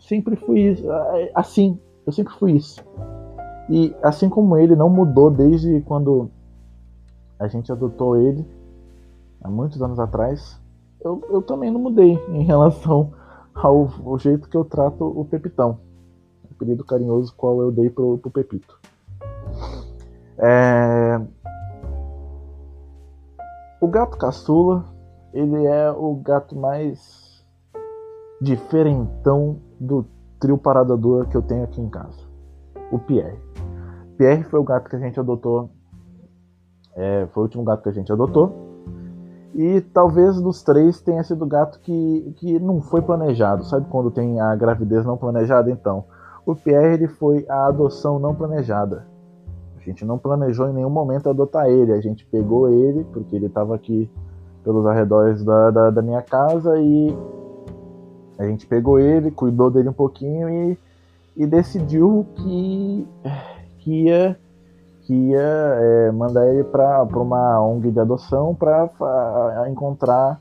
sempre 0.00 0.36
fui 0.36 0.76
assim, 1.34 1.78
eu 2.06 2.12
sempre 2.12 2.34
fui 2.34 2.52
isso. 2.52 2.84
E 3.70 3.94
assim 4.02 4.28
como 4.28 4.56
ele 4.58 4.76
não 4.76 4.90
mudou 4.90 5.30
desde 5.30 5.80
quando 5.80 6.30
a 7.38 7.48
gente 7.48 7.72
adotou 7.72 8.16
ele, 8.16 8.46
há 9.42 9.48
muitos 9.48 9.80
anos 9.80 9.98
atrás, 9.98 10.60
eu, 11.04 11.22
eu 11.28 11.42
também 11.42 11.70
não 11.70 11.80
mudei 11.80 12.12
em 12.28 12.44
relação 12.44 13.12
ao, 13.54 13.88
ao, 14.04 14.18
jeito 14.18 14.48
que 14.48 14.56
eu 14.56 14.64
trato 14.64 15.04
o 15.04 15.24
Pepitão. 15.24 15.78
O 16.44 16.54
apelido 16.54 16.84
carinhoso 16.84 17.34
qual 17.36 17.60
eu 17.60 17.72
dei 17.72 17.90
pro, 17.90 18.18
pro 18.18 18.30
Pepito. 18.30 18.78
É... 20.38 21.20
O 23.80 23.88
gato 23.88 24.16
caçula, 24.16 24.84
ele 25.32 25.66
é 25.66 25.90
o 25.90 26.14
gato 26.14 26.56
mais 26.56 27.44
diferentão 28.40 29.58
do 29.78 30.06
trio 30.38 30.56
paradador 30.56 31.28
que 31.28 31.36
eu 31.36 31.42
tenho 31.42 31.64
aqui 31.64 31.80
em 31.80 31.88
casa. 31.88 32.20
O 32.90 32.98
Pierre. 32.98 33.38
Pierre 34.16 34.44
foi 34.44 34.60
o 34.60 34.64
gato 34.64 34.88
que 34.88 34.96
a 34.96 34.98
gente 35.00 35.18
adotou. 35.18 35.70
É, 36.94 37.26
foi 37.32 37.42
o 37.42 37.44
último 37.44 37.64
gato 37.64 37.82
que 37.82 37.88
a 37.88 37.92
gente 37.92 38.12
adotou. 38.12 38.71
E 39.54 39.80
talvez 39.80 40.40
dos 40.40 40.62
três 40.62 41.00
tenha 41.00 41.22
sido 41.22 41.44
o 41.44 41.48
gato 41.48 41.78
que, 41.80 42.34
que 42.36 42.58
não 42.58 42.80
foi 42.80 43.02
planejado. 43.02 43.64
Sabe 43.64 43.86
quando 43.90 44.10
tem 44.10 44.40
a 44.40 44.54
gravidez 44.56 45.04
não 45.04 45.16
planejada? 45.16 45.70
Então, 45.70 46.04
o 46.46 46.54
Pierre 46.54 46.94
ele 46.94 47.08
foi 47.08 47.44
a 47.48 47.66
adoção 47.66 48.18
não 48.18 48.34
planejada. 48.34 49.06
A 49.76 49.84
gente 49.84 50.04
não 50.04 50.16
planejou 50.16 50.68
em 50.68 50.72
nenhum 50.72 50.90
momento 50.90 51.28
adotar 51.28 51.66
ele. 51.66 51.92
A 51.92 52.00
gente 52.00 52.24
pegou 52.26 52.68
ele, 52.68 53.04
porque 53.12 53.36
ele 53.36 53.46
estava 53.46 53.74
aqui 53.74 54.08
pelos 54.64 54.86
arredores 54.86 55.44
da, 55.44 55.70
da, 55.70 55.90
da, 55.90 56.02
minha 56.02 56.22
casa, 56.22 56.78
e 56.78 57.14
a 58.38 58.46
gente 58.46 58.66
pegou 58.66 58.98
ele, 58.98 59.30
cuidou 59.30 59.70
dele 59.70 59.88
um 59.88 59.92
pouquinho 59.92 60.48
e, 60.48 60.78
e 61.36 61.46
decidiu 61.46 62.24
que, 62.36 63.06
que 63.78 64.04
ia 64.04 64.38
que 65.12 65.30
ia 65.30 65.40
é, 65.40 66.10
mandar 66.10 66.46
ele 66.48 66.64
para 66.64 67.02
uma 67.14 67.60
ONG 67.60 67.90
de 67.90 68.00
adoção 68.00 68.54
para 68.54 69.68
encontrar 69.68 70.40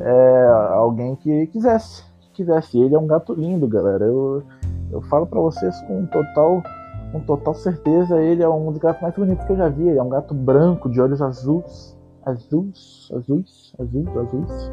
é, 0.00 0.46
alguém 0.72 1.16
que 1.16 1.48
quisesse. 1.48 2.04
Quisesse. 2.32 2.80
Ele 2.80 2.94
é 2.94 2.98
um 2.98 3.06
gato 3.06 3.34
lindo, 3.34 3.66
galera. 3.66 4.04
Eu, 4.04 4.44
eu 4.92 5.02
falo 5.02 5.26
para 5.26 5.40
vocês 5.40 5.78
com 5.82 6.06
total, 6.06 6.62
com 7.10 7.20
total 7.20 7.54
certeza, 7.54 8.20
ele 8.22 8.42
é 8.42 8.48
um 8.48 8.70
dos 8.70 8.78
gatos 8.78 9.02
mais 9.02 9.14
bonitos 9.14 9.44
que 9.44 9.52
eu 9.52 9.56
já 9.56 9.68
vi. 9.68 9.88
Ele 9.88 9.98
é 9.98 10.02
um 10.02 10.08
gato 10.08 10.32
branco, 10.32 10.88
de 10.88 11.00
olhos 11.00 11.20
azuis. 11.20 11.98
Azuis, 12.24 13.10
azuis, 13.12 13.74
azuis, 13.80 14.16
azuis. 14.16 14.72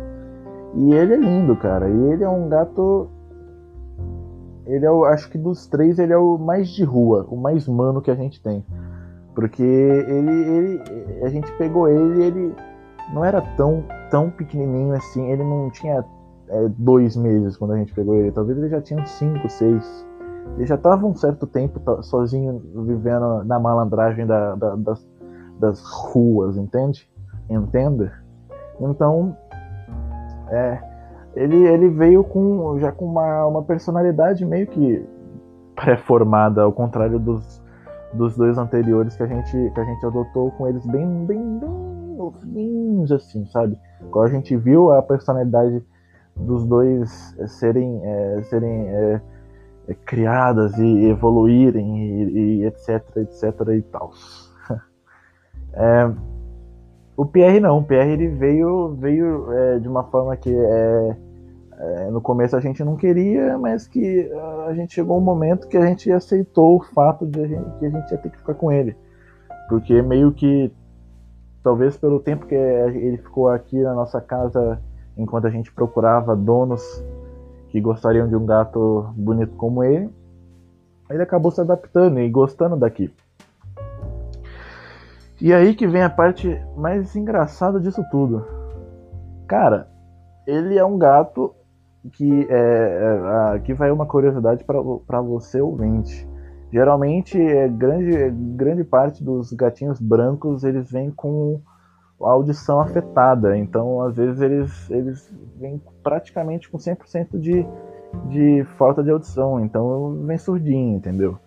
E 0.75 0.93
ele 0.93 1.15
é 1.15 1.17
lindo, 1.17 1.55
cara. 1.55 1.89
E 1.89 2.11
ele 2.11 2.23
é 2.23 2.29
um 2.29 2.47
gato 2.47 3.09
ele 4.69 4.85
é 4.85 4.91
o, 4.91 5.03
acho 5.03 5.31
que 5.31 5.37
dos 5.37 5.65
três 5.65 5.97
ele 5.97 6.13
é 6.13 6.17
o 6.17 6.37
mais 6.37 6.69
de 6.69 6.83
rua, 6.83 7.25
o 7.27 7.35
mais 7.35 7.67
humano 7.67 8.03
que 8.03 8.11
a 8.11 8.15
gente 8.15 8.39
tem. 8.39 8.63
Porque 9.39 9.63
ele, 9.63 10.31
ele 10.31 11.23
a 11.23 11.29
gente 11.29 11.49
pegou 11.53 11.87
ele 11.87 12.21
ele 12.25 12.55
não 13.13 13.23
era 13.23 13.41
tão, 13.55 13.85
tão 14.11 14.29
pequenininho 14.29 14.93
assim, 14.93 15.31
ele 15.31 15.45
não 15.45 15.69
tinha 15.69 16.03
é, 16.49 16.67
dois 16.77 17.15
meses 17.15 17.55
quando 17.55 17.71
a 17.71 17.77
gente 17.77 17.93
pegou 17.93 18.15
ele, 18.15 18.33
talvez 18.33 18.57
ele 18.57 18.67
já 18.67 18.81
tinha 18.81 19.05
cinco, 19.05 19.47
seis. 19.47 20.05
Ele 20.57 20.65
já 20.65 20.75
estava 20.75 21.05
um 21.05 21.15
certo 21.15 21.47
tempo 21.47 21.79
sozinho 22.03 22.61
vivendo 22.85 23.45
na 23.45 23.57
malandragem 23.57 24.27
da, 24.27 24.55
da, 24.55 24.75
das, 24.75 25.07
das 25.57 25.81
ruas, 25.89 26.57
entende? 26.57 27.09
Entenda? 27.49 28.11
Então, 28.77 29.37
é, 30.49 30.79
ele, 31.33 31.65
ele 31.65 31.87
veio 31.87 32.25
com 32.25 32.77
já 32.77 32.91
com 32.91 33.05
uma, 33.05 33.45
uma 33.45 33.63
personalidade 33.63 34.45
meio 34.45 34.67
que 34.67 35.01
pré-formada, 35.77 36.63
ao 36.63 36.73
contrário 36.73 37.17
dos, 37.17 37.58
dos 38.13 38.35
dois 38.35 38.57
anteriores 38.57 39.15
que 39.15 39.23
a 39.23 39.27
gente 39.27 39.51
que 39.51 39.79
a 39.79 39.83
gente 39.83 40.05
adotou 40.05 40.51
com 40.51 40.67
eles 40.67 40.85
bem 40.85 41.25
bem 41.25 41.59
bem 41.59 42.15
novinhos 42.17 43.11
assim, 43.11 43.45
sabe? 43.47 43.77
Quando 44.11 44.27
a 44.27 44.31
gente 44.31 44.55
viu 44.55 44.91
a 44.91 45.01
personalidade 45.01 45.83
dos 46.35 46.65
dois 46.65 47.35
é, 47.39 47.47
serem 47.47 48.01
é, 48.03 48.41
serem 48.43 48.87
é, 48.87 49.21
criadas 50.05 50.77
e 50.77 51.05
evoluírem 51.05 51.97
e, 51.97 52.61
e, 52.61 52.65
etc 52.65 53.03
etc 53.17 53.67
e 53.77 53.81
tal. 53.83 54.11
É, 55.71 56.11
o 57.15 57.27
Pierre 57.27 57.59
não, 57.59 57.77
o 57.77 57.83
Pierre 57.83 58.13
ele 58.13 58.27
veio 58.27 58.95
veio 58.95 59.47
de 59.79 59.87
uma 59.87 60.03
forma 60.05 60.35
que 60.35 60.51
é 60.51 61.15
é, 61.79 62.11
no 62.11 62.19
começo 62.19 62.57
a 62.57 62.59
gente 62.59 62.83
não 62.83 62.97
queria, 62.97 63.57
mas 63.57 63.87
que 63.87 64.29
ah, 64.33 64.65
a 64.67 64.73
gente 64.73 64.93
chegou 64.93 65.17
um 65.17 65.21
momento 65.21 65.67
que 65.69 65.77
a 65.77 65.85
gente 65.85 66.11
aceitou 66.11 66.75
o 66.75 66.83
fato 66.83 67.25
de 67.25 67.39
a 67.39 67.47
gente, 67.47 67.79
que 67.79 67.85
a 67.85 67.89
gente 67.89 68.11
ia 68.11 68.17
ter 68.17 68.29
que 68.29 68.37
ficar 68.37 68.53
com 68.53 68.69
ele. 68.69 68.97
Porque 69.69 70.01
meio 70.01 70.33
que, 70.33 70.73
talvez 71.63 71.95
pelo 71.95 72.19
tempo 72.19 72.45
que 72.45 72.55
ele 72.55 73.17
ficou 73.17 73.47
aqui 73.47 73.81
na 73.81 73.93
nossa 73.93 74.19
casa, 74.19 74.81
enquanto 75.17 75.47
a 75.47 75.49
gente 75.49 75.71
procurava 75.71 76.35
donos 76.35 76.83
que 77.69 77.79
gostariam 77.79 78.27
de 78.27 78.35
um 78.35 78.45
gato 78.45 79.13
bonito 79.15 79.55
como 79.55 79.81
ele, 79.81 80.09
ele 81.09 81.23
acabou 81.23 81.49
se 81.49 81.61
adaptando 81.61 82.19
e 82.19 82.29
gostando 82.29 82.75
daqui. 82.75 83.13
E 85.39 85.53
aí 85.53 85.73
que 85.73 85.87
vem 85.87 86.03
a 86.03 86.09
parte 86.09 86.61
mais 86.75 87.15
engraçada 87.15 87.79
disso 87.79 88.03
tudo. 88.11 88.45
Cara, 89.47 89.87
ele 90.45 90.77
é 90.77 90.83
um 90.83 90.97
gato 90.97 91.55
que 92.13 92.47
é, 92.49 93.51
é, 93.51 93.55
aqui 93.55 93.73
vai 93.73 93.91
uma 93.91 94.05
curiosidade 94.05 94.63
para 94.63 95.21
você 95.21 95.59
ouvinte. 95.61 96.27
Geralmente, 96.71 97.39
é 97.39 97.67
grande, 97.67 98.29
grande 98.55 98.83
parte 98.83 99.23
dos 99.23 99.51
gatinhos 99.53 99.99
brancos 99.99 100.63
eles 100.63 100.89
vêm 100.91 101.09
com 101.11 101.59
a 102.21 102.29
audição 102.31 102.79
afetada, 102.79 103.57
então 103.57 104.01
às 104.01 104.15
vezes 104.15 104.41
eles, 104.41 104.89
eles 104.91 105.33
vêm 105.57 105.81
praticamente 106.03 106.69
com 106.69 106.77
100% 106.77 107.39
de, 107.39 107.65
de 108.27 108.63
falta 108.77 109.01
de 109.01 109.09
audição, 109.09 109.59
então 109.59 110.21
vem 110.25 110.37
surdinho, 110.37 110.97
entendeu? 110.97 111.39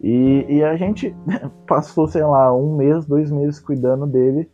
E, 0.00 0.46
e 0.48 0.64
a 0.64 0.76
gente 0.76 1.14
passou, 1.66 2.06
sei 2.06 2.22
lá, 2.22 2.54
um 2.54 2.76
mês, 2.76 3.06
dois 3.06 3.30
meses 3.30 3.58
cuidando 3.58 4.06
dele 4.06 4.48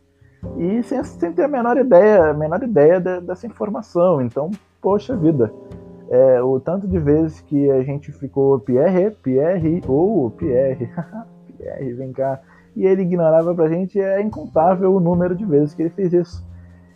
e 0.57 0.83
sem, 0.83 1.03
sem 1.03 1.33
ter 1.33 1.43
a 1.43 1.47
menor 1.47 1.77
ideia, 1.77 2.31
a 2.31 2.33
menor 2.33 2.63
ideia 2.63 2.99
de, 2.99 3.21
dessa 3.21 3.47
informação. 3.47 4.21
Então, 4.21 4.51
poxa 4.87 5.17
vida, 5.17 5.51
é, 6.09 6.41
o 6.41 6.61
tanto 6.61 6.87
de 6.87 6.97
vezes 6.97 7.41
que 7.41 7.69
a 7.69 7.83
gente 7.83 8.09
ficou 8.13 8.57
Pierre, 8.57 9.11
Pierre, 9.21 9.83
ou 9.85 10.31
Pierre, 10.31 10.89
Pierre, 11.57 11.93
vem 11.93 12.13
cá, 12.13 12.39
e 12.73 12.85
ele 12.85 13.01
ignorava 13.01 13.53
pra 13.53 13.67
gente, 13.67 13.99
é 13.99 14.21
incontável 14.21 14.95
o 14.95 15.01
número 15.01 15.35
de 15.35 15.43
vezes 15.43 15.73
que 15.73 15.81
ele 15.81 15.89
fez 15.89 16.13
isso. 16.13 16.47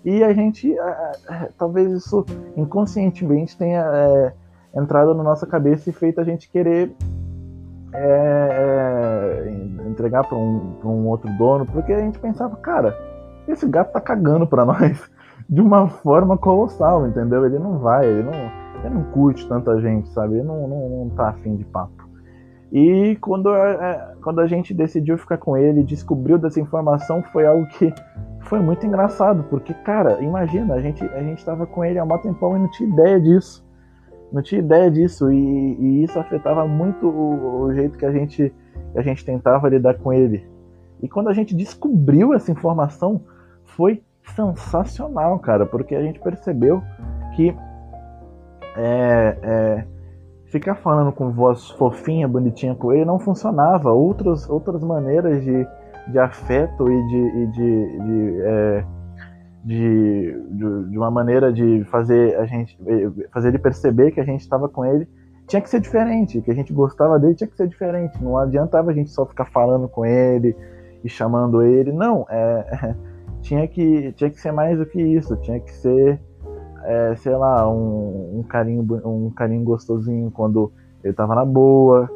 E 0.06 0.24
a 0.24 0.32
gente, 0.34 0.74
talvez 1.58 1.92
isso 1.92 2.26
inconscientemente 2.56 3.58
tenha 3.58 3.82
é, 3.82 4.34
entrado 4.74 5.14
na 5.14 5.22
nossa 5.22 5.46
cabeça 5.46 5.90
e 5.90 5.94
feito 5.94 6.22
a 6.22 6.24
gente 6.24 6.50
querer 6.50 6.94
é, 7.94 9.44
é, 9.44 9.90
entregar 9.90 10.24
para 10.24 10.38
um, 10.38 10.78
um 10.82 11.08
outro 11.10 11.30
dono, 11.38 11.66
porque 11.66 11.92
a 11.92 12.00
gente 12.00 12.18
pensava, 12.20 12.56
cara, 12.56 12.98
esse 13.50 13.68
gato 13.68 13.92
tá 13.92 14.00
cagando 14.00 14.48
pra 14.48 14.64
nós 14.64 15.12
de 15.52 15.60
uma 15.60 15.90
forma 15.90 16.38
colossal, 16.38 17.06
entendeu? 17.06 17.46
Ele 17.46 17.60
não 17.60 17.78
vai, 17.78 18.08
ele 18.08 18.24
não, 18.24 18.86
ele 18.86 18.96
não 18.96 19.04
curte 19.12 19.46
tanta 19.50 19.82
gente, 19.82 20.08
sabe? 20.14 20.36
Ele 20.36 20.44
não, 20.44 20.66
não, 20.66 20.90
não 20.90 21.10
tá 21.10 21.28
afim 21.28 21.58
de 21.58 21.66
papo. 21.66 22.10
E 22.72 23.18
quando 23.20 23.50
a, 23.50 23.70
é, 23.70 24.14
quando 24.24 24.40
a 24.40 24.48
gente 24.48 24.74
decidiu 24.74 25.18
ficar 25.18 25.38
com 25.38 25.58
ele, 25.58 25.84
descobriu 25.84 26.38
dessa 26.38 26.62
informação, 26.62 27.22
foi 27.34 27.46
algo 27.46 27.68
que 27.68 27.94
foi 28.44 28.60
muito 28.60 28.86
engraçado, 28.86 29.44
porque, 29.50 29.74
cara, 29.74 30.22
imagina, 30.22 30.76
a 30.76 30.82
gente, 30.82 31.04
a 31.04 31.22
gente 31.22 31.44
tava 31.44 31.68
com 31.68 31.84
ele 31.84 32.00
há 32.00 32.04
um 32.06 32.18
tempão 32.18 32.56
e 32.56 32.60
não 32.60 32.72
tinha 32.72 32.88
ideia 32.88 33.20
disso. 33.20 33.70
Não 34.32 34.42
tinha 34.42 34.60
ideia 34.60 34.90
disso, 34.90 35.30
e, 35.30 35.36
e 35.36 36.04
isso 36.06 36.18
afetava 36.18 36.66
muito 36.66 37.06
o, 37.06 37.64
o, 37.64 37.74
jeito 37.74 37.98
que 37.98 38.06
a 38.06 38.12
gente, 38.14 38.54
que 38.94 38.98
a 38.98 39.02
gente 39.02 39.26
tentava 39.26 39.68
lidar 39.68 39.96
com 39.96 40.14
ele. 40.14 40.48
E 41.04 41.10
quando 41.10 41.28
a 41.28 41.34
gente 41.34 41.54
descobriu 41.54 42.34
essa 42.34 42.50
informação, 42.50 43.22
foi 43.66 44.02
sensacional, 44.36 45.38
cara, 45.40 45.66
porque 45.66 45.96
a 45.96 46.02
gente 46.02 46.20
percebeu 46.20 46.82
que 47.36 47.56
é, 48.76 49.38
é, 49.42 49.86
ficar 50.46 50.76
falando 50.76 51.12
com 51.12 51.32
voz 51.32 51.70
fofinha, 51.72 52.28
bonitinha 52.28 52.76
com 52.76 52.92
ele 52.92 53.06
não 53.06 53.20
funcionava. 53.20 53.92
Outros, 53.92 54.50
outras 54.50 54.84
maneiras 54.84 55.44
de, 55.44 55.68
de 56.08 56.20
afeto 56.20 56.92
e 56.92 57.08
de, 57.08 57.18
e 57.18 57.48
de, 57.48 58.00
de, 58.00 58.42
é, 58.42 58.86
de, 59.64 60.44
de, 60.90 60.98
uma 60.98 61.12
maneira 61.12 61.52
de 61.52 61.84
fazer 61.86 62.38
a 62.38 62.46
gente 62.46 62.78
fazer 63.32 63.50
ele 63.50 63.60
perceber 63.60 64.12
que 64.12 64.20
a 64.20 64.26
gente 64.26 64.42
estava 64.42 64.68
com 64.68 64.86
ele 64.86 65.08
tinha 65.48 65.62
que 65.62 65.70
ser 65.70 65.82
diferente, 65.82 66.42
que 66.42 66.50
a 66.50 66.54
gente 66.54 66.72
gostava 66.72 67.20
dele 67.20 67.36
tinha 67.36 67.48
que 67.48 67.58
ser 67.58 67.68
diferente. 67.68 68.24
Não 68.24 68.38
adiantava 68.38 68.92
a 68.92 68.94
gente 68.94 69.10
só 69.10 69.26
ficar 69.26 69.46
falando 69.46 69.88
com 69.90 70.06
ele 70.06 70.56
e 71.04 71.10
chamando 71.10 71.62
ele. 71.62 71.92
Não, 71.92 72.26
é 72.30 72.96
tinha 73.42 73.68
que, 73.68 74.12
tinha 74.14 74.30
que 74.30 74.40
ser 74.40 74.52
mais 74.52 74.78
do 74.78 74.86
que 74.86 75.02
isso, 75.02 75.36
tinha 75.38 75.60
que 75.60 75.72
ser, 75.72 76.20
é, 76.84 77.16
sei 77.16 77.36
lá, 77.36 77.70
um, 77.70 78.40
um, 78.40 78.44
carinho, 78.44 78.86
um 79.06 79.30
carinho 79.30 79.64
gostosinho 79.64 80.32
quando 80.32 80.72
ele 81.04 81.14
tava 81.14 81.36
na 81.36 81.46
boa, 81.46 82.10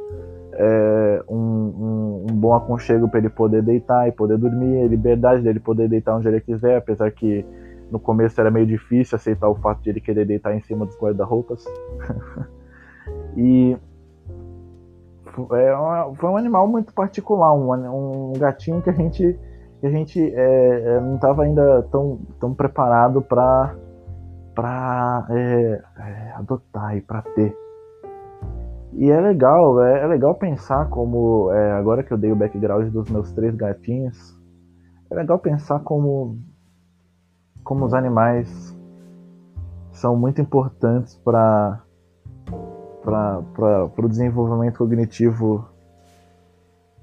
é, 0.54 1.24
um, 1.28 1.38
um, 1.38 2.26
um, 2.30 2.36
bom 2.36 2.54
aconchego 2.54 3.10
para 3.10 3.20
ele 3.20 3.30
poder 3.30 3.62
deitar 3.62 4.08
e 4.08 4.12
poder 4.12 4.38
dormir, 4.38 4.84
a 4.84 4.88
liberdade 4.88 5.42
dele 5.42 5.60
poder 5.60 5.90
deitar 5.90 6.16
onde 6.16 6.28
ele 6.28 6.40
quiser, 6.40 6.78
apesar 6.78 7.12
que 7.12 7.46
no 7.92 8.00
começo 8.00 8.40
era 8.40 8.50
meio 8.50 8.66
difícil 8.66 9.16
aceitar 9.16 9.50
o 9.50 9.56
fato 9.56 9.82
de 9.82 9.90
ele 9.90 10.02
querer 10.02 10.26
deitar 10.26 10.56
em 10.56 10.62
cima 10.62 10.86
dos 10.86 10.98
guarda-roupas. 10.98 11.64
e 13.36 13.78
é 15.52 16.16
foi 16.16 16.30
um 16.30 16.38
animal 16.38 16.68
muito 16.68 16.94
particular, 16.94 17.54
um, 17.54 18.32
um 18.32 18.34
gatinho 18.34 18.82
que 18.82 18.90
a 18.90 18.94
gente 18.94 19.38
que 19.86 19.88
a 19.88 19.92
gente 19.92 20.20
é, 20.20 20.96
é 20.96 21.00
não 21.00 21.16
estava 21.16 21.44
ainda 21.44 21.84
tão, 21.92 22.20
tão 22.40 22.54
preparado 22.54 23.22
para 23.22 23.76
para 24.56 25.28
é, 25.30 25.84
é, 25.98 26.32
adotar 26.36 26.96
e 26.96 27.02
para 27.02 27.22
ter. 27.22 27.56
E 28.94 29.12
é 29.12 29.20
legal, 29.20 29.84
é, 29.84 30.04
é 30.04 30.08
legal 30.08 30.34
pensar 30.36 30.90
como 30.90 31.52
é, 31.52 31.74
agora 31.74 32.02
que 32.02 32.14
eu 32.14 32.18
dei 32.18 32.32
o 32.32 32.36
background 32.36 32.88
dos 32.88 33.10
meus 33.10 33.32
três 33.34 33.54
gatinhos, 33.54 34.40
é 35.12 35.16
legal 35.16 35.38
pensar 35.38 35.82
como 35.82 36.40
como 37.64 37.86
os 37.86 37.94
animais 37.94 38.76
são 39.92 40.16
muito 40.16 40.42
importantes 40.42 41.16
para 41.18 41.82
para 43.04 43.44
o 43.98 44.10
desenvolvimento 44.10 44.80
cognitivo 44.80 45.68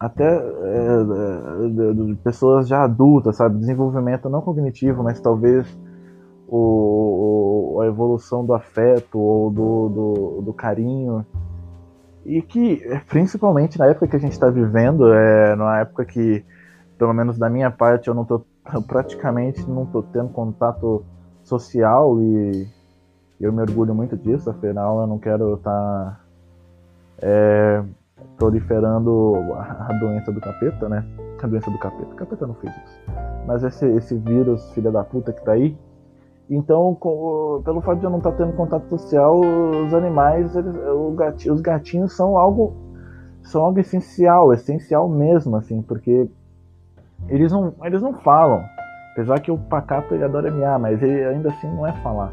até 0.02 0.24
é, 0.26 1.68
de, 1.68 2.06
de, 2.06 2.14
pessoas 2.16 2.66
já 2.66 2.82
adultas, 2.82 3.36
sabe? 3.36 3.58
Desenvolvimento 3.58 4.28
não 4.28 4.40
cognitivo, 4.40 5.00
mas 5.04 5.20
talvez 5.20 5.64
o, 6.48 7.78
a 7.80 7.86
evolução 7.86 8.44
do 8.44 8.52
afeto 8.52 9.16
ou 9.16 9.48
do, 9.48 9.88
do, 9.88 10.42
do 10.42 10.52
carinho. 10.52 11.24
E 12.26 12.42
que, 12.42 12.82
principalmente 13.08 13.78
na 13.78 13.86
época 13.86 14.08
que 14.08 14.16
a 14.16 14.18
gente 14.18 14.32
está 14.32 14.50
vivendo, 14.50 15.12
é 15.12 15.54
numa 15.54 15.78
época 15.78 16.04
que, 16.04 16.44
pelo 16.98 17.12
menos 17.12 17.38
da 17.38 17.48
minha 17.48 17.70
parte, 17.70 18.08
eu 18.08 18.14
não 18.14 18.24
tô 18.24 18.42
eu 18.74 18.82
praticamente 18.82 19.68
não 19.68 19.86
tô 19.86 20.02
tendo 20.02 20.28
contato 20.28 21.04
social 21.42 22.20
e 22.20 22.68
eu 23.40 23.52
me 23.52 23.60
orgulho 23.60 23.94
muito 23.94 24.16
disso, 24.16 24.50
afinal 24.50 25.00
eu 25.00 25.06
não 25.06 25.18
quero 25.18 25.54
estar 25.54 25.70
tá, 25.70 26.20
é, 27.18 27.82
proliferando 28.36 29.34
a 29.54 29.92
doença 30.00 30.32
do 30.32 30.40
capeta, 30.40 30.88
né? 30.88 31.04
A 31.42 31.46
doença 31.46 31.70
do 31.70 31.78
capeta. 31.78 32.12
O 32.12 32.16
capeta 32.16 32.46
não 32.46 32.54
fez 32.54 32.72
isso. 32.72 33.00
Mas 33.46 33.64
esse, 33.64 33.86
esse 33.96 34.16
vírus, 34.16 34.70
filha 34.72 34.90
da 34.90 35.02
puta, 35.02 35.32
que 35.32 35.44
tá 35.44 35.52
aí. 35.52 35.76
Então, 36.48 36.94
com, 36.94 37.62
pelo 37.64 37.80
fato 37.80 37.98
de 37.98 38.04
eu 38.04 38.10
não 38.10 38.18
estar 38.18 38.32
tá 38.32 38.36
tendo 38.38 38.52
contato 38.54 38.88
social, 38.88 39.40
os 39.40 39.94
animais, 39.94 40.54
eles, 40.54 40.74
gatinho, 41.16 41.54
os 41.54 41.60
gatinhos 41.60 42.12
são 42.12 42.36
algo 42.36 42.74
são 43.42 43.64
algo 43.64 43.80
essencial, 43.80 44.52
essencial 44.52 45.08
mesmo, 45.08 45.56
assim, 45.56 45.82
porque 45.82 46.28
eles 47.28 47.50
não, 47.50 47.74
eles 47.82 48.00
não 48.00 48.14
falam. 48.14 48.64
Apesar 49.12 49.40
que 49.40 49.50
o 49.50 49.58
pacato 49.58 50.14
ele 50.14 50.24
adora 50.24 50.50
miar, 50.50 50.78
mas 50.78 51.02
ele 51.02 51.24
ainda 51.24 51.48
assim 51.48 51.68
não 51.68 51.84
é 51.86 51.92
falar 52.02 52.32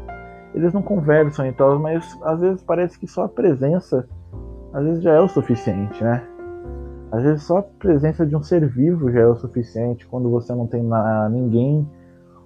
eles 0.54 0.72
não 0.72 0.82
conversam 0.82 1.46
e 1.46 1.52
tal, 1.52 1.78
mas 1.78 2.18
às 2.22 2.40
vezes 2.40 2.62
parece 2.62 2.98
que 2.98 3.06
só 3.06 3.24
a 3.24 3.28
presença 3.28 4.08
às 4.72 4.84
vezes 4.84 5.02
já 5.02 5.12
é 5.12 5.20
o 5.20 5.28
suficiente, 5.28 6.02
né? 6.02 6.22
Às 7.10 7.22
vezes 7.24 7.42
só 7.42 7.58
a 7.58 7.62
presença 7.62 8.24
de 8.24 8.36
um 8.36 8.42
ser 8.42 8.66
vivo 8.68 9.10
já 9.10 9.20
é 9.20 9.26
o 9.26 9.34
suficiente 9.34 10.06
quando 10.06 10.30
você 10.30 10.54
não 10.54 10.66
tem 10.66 10.82
na, 10.82 11.28
ninguém 11.28 11.86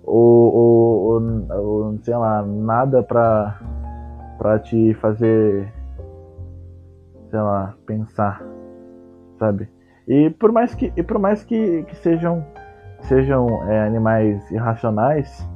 ou, 0.03 0.55
ou, 0.55 1.03
ou, 1.03 1.57
ou, 1.59 1.99
sei 2.03 2.17
lá, 2.17 2.43
nada 2.43 3.03
pra, 3.03 3.61
pra 4.39 4.59
te 4.59 4.95
fazer, 4.95 5.71
sei 7.31 7.41
lá, 7.41 7.75
pensar, 7.87 8.43
sabe? 9.39 9.69
E 10.09 10.31
por 10.31 10.51
mais 10.51 10.75
que, 10.75 10.93
e 10.97 11.03
por 11.03 11.19
mais 11.19 11.43
que, 11.45 11.83
que 11.85 11.97
sejam, 11.97 12.45
sejam 13.01 13.47
é, 13.71 13.87
animais 13.87 14.51
irracionais, 14.51 15.47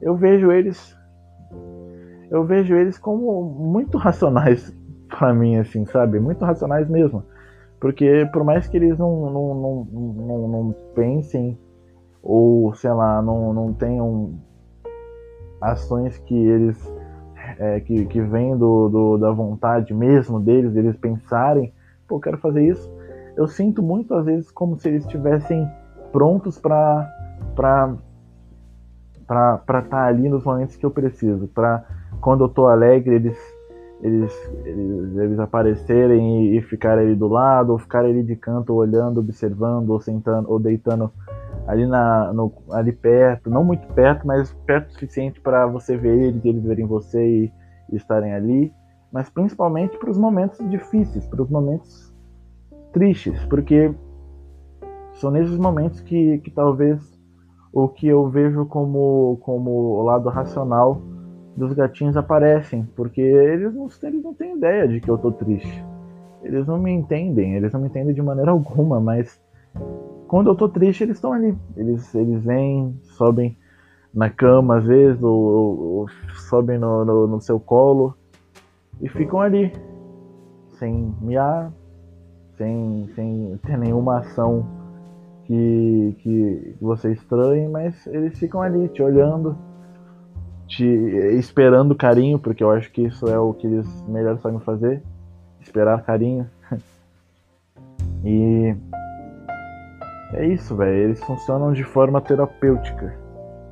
eu 0.00 0.16
vejo 0.16 0.50
eles 0.50 1.00
eu 2.30 2.44
vejo 2.44 2.74
eles 2.74 2.98
como 2.98 3.42
muito 3.42 3.98
racionais 3.98 4.74
para 5.16 5.32
mim, 5.34 5.56
assim, 5.56 5.84
sabe? 5.86 6.18
Muito 6.18 6.44
racionais 6.44 6.88
mesmo. 6.88 7.24
Porque 7.80 8.28
por 8.32 8.44
mais 8.44 8.68
que 8.68 8.76
eles 8.76 8.98
não, 8.98 9.30
não, 9.30 9.54
não, 9.54 9.84
não, 9.92 10.48
não 10.48 10.74
pensem 10.94 11.58
ou, 12.22 12.72
sei 12.74 12.92
lá, 12.92 13.20
não, 13.20 13.52
não 13.52 13.72
tenham 13.72 14.34
ações 15.60 16.18
que 16.18 16.34
eles 16.34 16.92
é, 17.58 17.80
que, 17.80 18.06
que 18.06 18.20
vêm 18.20 18.56
do, 18.56 18.88
do, 18.88 19.18
da 19.18 19.32
vontade 19.32 19.92
mesmo 19.92 20.40
deles, 20.40 20.76
eles 20.76 20.96
pensarem, 20.96 21.72
pô, 22.06 22.20
quero 22.20 22.38
fazer 22.38 22.64
isso. 22.64 22.90
Eu 23.36 23.48
sinto 23.48 23.82
muito 23.82 24.14
às 24.14 24.26
vezes 24.26 24.50
como 24.50 24.78
se 24.78 24.88
eles 24.88 25.04
estivessem 25.04 25.68
prontos 26.12 26.58
para 26.58 27.10
para 27.56 27.96
para 29.26 29.78
estar 29.78 29.82
tá 29.82 30.04
ali 30.04 30.28
nos 30.28 30.44
momentos 30.44 30.76
que 30.76 30.84
eu 30.84 30.90
preciso, 30.90 31.48
para 31.48 31.84
quando 32.20 32.44
eu 32.44 32.48
tô 32.48 32.66
alegre, 32.66 33.14
eles, 33.16 33.38
eles, 34.02 34.32
eles, 34.64 35.16
eles 35.16 35.38
aparecerem 35.38 36.46
e, 36.46 36.58
e 36.58 36.62
ficarem 36.62 37.06
ali 37.06 37.14
do 37.14 37.28
lado, 37.28 37.70
ou 37.70 37.78
ficarem 37.78 38.10
ali 38.10 38.22
de 38.24 38.34
canto, 38.34 38.74
olhando, 38.74 39.20
observando, 39.20 39.90
ou 39.90 40.00
sentando, 40.00 40.50
ou 40.50 40.58
deitando 40.58 41.10
ali, 41.68 41.86
na, 41.86 42.32
no, 42.32 42.52
ali 42.72 42.92
perto, 42.92 43.48
não 43.48 43.62
muito 43.62 43.86
perto, 43.94 44.26
mas 44.26 44.52
perto 44.66 44.88
o 44.88 44.92
suficiente 44.92 45.40
para 45.40 45.66
você 45.66 45.96
ver 45.96 46.18
eles, 46.18 46.44
eles 46.44 46.64
verem 46.64 46.84
você 46.84 47.24
e, 47.24 47.52
e 47.92 47.96
estarem 47.96 48.34
ali, 48.34 48.72
mas 49.12 49.30
principalmente 49.30 49.96
para 49.96 50.10
os 50.10 50.18
momentos 50.18 50.58
difíceis, 50.68 51.24
para 51.28 51.42
os 51.42 51.48
momentos 51.48 52.12
tristes, 52.92 53.44
porque 53.44 53.94
são 55.14 55.30
nesses 55.30 55.56
momentos 55.56 56.00
que, 56.00 56.38
que 56.38 56.50
talvez 56.50 57.00
o 57.72 57.88
que 57.88 58.08
eu 58.08 58.28
vejo 58.28 58.66
como, 58.66 59.38
como 59.42 59.70
o 59.70 60.02
lado 60.02 60.28
racional 60.28 61.00
dos 61.56 61.72
gatinhos 61.72 62.16
aparecem, 62.16 62.88
porque 62.96 63.20
eles 63.20 63.74
não, 63.74 63.88
eles 64.02 64.22
não 64.22 64.34
têm 64.34 64.56
ideia 64.56 64.88
de 64.88 65.00
que 65.00 65.10
eu 65.10 65.18
tô 65.18 65.30
triste. 65.30 65.84
Eles 66.42 66.66
não 66.66 66.78
me 66.78 66.90
entendem, 66.90 67.54
eles 67.54 67.72
não 67.72 67.80
me 67.80 67.86
entendem 67.86 68.14
de 68.14 68.22
maneira 68.22 68.50
alguma, 68.50 69.00
mas 69.00 69.40
quando 70.26 70.48
eu 70.48 70.54
tô 70.54 70.68
triste, 70.68 71.04
eles 71.04 71.16
estão 71.16 71.32
ali. 71.32 71.56
Eles, 71.76 72.14
eles 72.14 72.42
vêm, 72.42 72.96
sobem 73.02 73.56
na 74.12 74.28
cama 74.28 74.78
às 74.78 74.84
vezes, 74.84 75.22
ou, 75.22 75.38
ou 75.38 76.06
sobem 76.48 76.78
no, 76.78 77.04
no, 77.04 77.26
no, 77.26 77.40
seu 77.40 77.58
colo 77.58 78.14
e 79.00 79.08
ficam 79.08 79.40
ali, 79.40 79.72
sem 80.78 81.14
miar, 81.20 81.72
sem, 82.56 83.08
sem 83.14 83.58
ter 83.64 83.78
nenhuma 83.78 84.18
ação 84.18 84.66
que, 85.44 86.16
que 86.20 86.76
você 86.80 87.12
estranhe, 87.12 87.68
mas 87.68 88.06
eles 88.06 88.38
ficam 88.38 88.62
ali 88.62 88.88
te 88.88 89.02
olhando 89.02 89.56
te 90.76 90.84
esperando 91.38 91.94
carinho, 91.94 92.38
porque 92.38 92.64
eu 92.64 92.70
acho 92.70 92.90
que 92.90 93.02
isso 93.02 93.26
é 93.26 93.38
o 93.38 93.52
que 93.52 93.66
eles 93.66 93.86
melhor 94.08 94.38
sabem 94.38 94.58
fazer, 94.60 95.02
esperar 95.60 96.02
carinho. 96.02 96.48
e 98.24 98.74
é 100.32 100.46
isso, 100.46 100.74
velho. 100.74 100.96
Eles 100.96 101.22
funcionam 101.22 101.72
de 101.72 101.84
forma 101.84 102.20
terapêutica, 102.20 103.14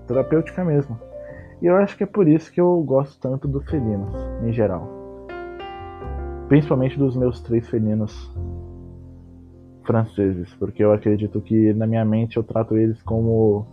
terapêutica 0.07 0.63
mesmo. 0.63 0.99
E 1.63 1.67
eu 1.67 1.77
acho 1.77 1.97
que 1.97 2.05
é 2.05 2.07
por 2.07 2.29
isso 2.29 2.53
que 2.53 2.61
eu 2.61 2.83
gosto 2.83 3.19
tanto 3.19 3.49
dos 3.49 3.65
felinos, 3.69 4.15
em 4.43 4.53
geral. 4.53 4.87
Principalmente 6.49 6.99
dos 6.99 7.17
meus 7.17 7.41
três 7.41 7.69
felinos 7.69 8.31
franceses, 9.85 10.53
porque 10.55 10.85
eu 10.85 10.93
acredito 10.93 11.41
que 11.41 11.73
na 11.73 11.87
minha 11.87 12.05
mente 12.05 12.37
eu 12.37 12.43
trato 12.43 12.77
eles 12.77 13.03
como 13.03 13.67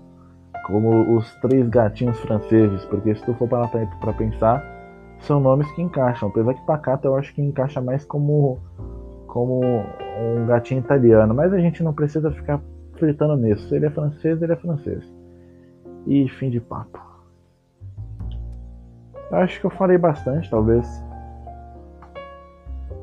como 0.68 1.16
os 1.16 1.34
três 1.36 1.68
gatinhos 1.70 2.20
franceses, 2.20 2.84
porque 2.86 3.16
se 3.16 3.24
tu 3.26 3.34
for 3.36 3.48
parar 3.48 3.70
para 3.70 4.14
pensar, 4.14 4.64
são 5.20 5.40
nomes 5.40 5.70
que 5.72 5.82
encaixam. 5.82 6.30
Apesar 6.30 6.54
que 6.54 6.66
Pacato 6.66 7.08
eu 7.08 7.16
acho 7.16 7.34
que 7.34 7.42
encaixa 7.42 7.82
mais 7.82 8.06
como, 8.06 8.60
como 9.28 9.62
um 9.64 10.46
gatinho 10.46 10.82
italiano, 10.82 11.34
mas 11.34 11.54
a 11.54 11.60
gente 11.60 11.82
não 11.82 11.94
precisa 11.94 12.30
ficar 12.32 12.62
fritando 12.94 13.38
nisso. 13.38 13.68
Se 13.70 13.76
ele 13.76 13.86
é 13.86 13.90
francês, 13.90 14.42
ele 14.42 14.54
é 14.54 14.58
francês. 14.58 15.04
E 16.06 16.28
fim 16.30 16.50
de 16.50 16.60
papo. 16.60 17.00
Eu 19.32 19.38
acho 19.38 19.60
que 19.60 19.66
eu 19.66 19.72
falei 19.72 19.98
bastante, 19.98 20.50
talvez 20.50 21.04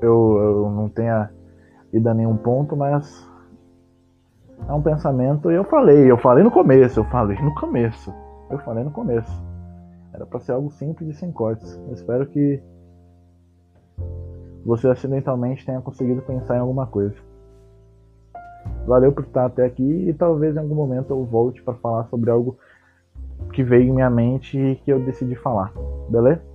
eu, 0.01 0.39
eu 0.39 0.71
não 0.71 0.89
tenha 0.89 1.31
ido 1.93 2.09
a 2.09 2.15
nenhum 2.15 2.37
ponto, 2.37 2.77
mas 2.77 3.29
é 4.69 4.73
um 4.73 4.83
pensamento. 4.83 5.51
Eu 5.51 5.65
falei, 5.65 6.11
eu 6.11 6.19
falei 6.19 6.43
no 6.43 6.51
começo, 6.51 7.01
eu 7.01 7.05
falei 7.05 7.41
no 7.41 7.55
começo. 7.55 8.13
Eu 8.51 8.59
falei 8.59 8.85
no 8.85 8.91
começo. 8.91 9.43
Era 10.13 10.25
para 10.27 10.41
ser 10.41 10.53
algo 10.53 10.71
simples 10.71 11.09
e 11.09 11.19
sem 11.19 11.33
cortes. 11.33 11.77
Eu 11.89 11.93
espero 11.93 12.27
que 12.27 12.63
você 14.65 14.89
acidentalmente 14.89 15.67
tenha 15.67 15.81
conseguido 15.81 16.23
pensar 16.23 16.57
em 16.57 16.61
alguma 16.61 16.87
coisa. 16.87 17.17
Valeu 18.87 19.13
por 19.13 19.25
estar 19.25 19.47
até 19.47 19.65
aqui 19.65 20.09
e 20.09 20.15
talvez 20.15 20.57
em 20.57 20.59
algum 20.59 20.75
momento 20.75 21.11
eu 21.11 21.25
volte 21.25 21.63
para 21.63 21.75
falar 21.75 22.05
sobre 22.05 22.31
algo 22.31 22.57
que 23.53 23.63
veio 23.63 23.85
em 23.85 23.93
minha 23.93 24.11
mente 24.11 24.59
e 24.59 24.77
que 24.77 24.93
eu 24.93 25.01
decidi 25.01 25.35
falar. 25.35 25.73
Beleza? 26.09 26.54